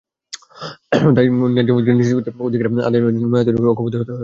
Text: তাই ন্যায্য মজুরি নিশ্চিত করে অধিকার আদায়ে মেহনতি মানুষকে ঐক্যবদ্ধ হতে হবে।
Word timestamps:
তাই 1.15 1.25
ন্যায্য 1.47 1.71
মজুরি 1.75 1.93
নিশ্চিত 1.93 2.17
করে 2.27 2.47
অধিকার 2.47 2.67
আদায়ে 2.87 3.03
মেহনতি 3.03 3.25
মানুষকে 3.25 3.69
ঐক্যবদ্ধ 3.71 3.95
হতে 3.95 4.11
হবে। 4.11 4.19